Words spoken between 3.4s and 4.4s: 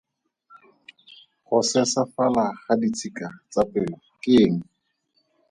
tsa pelo ke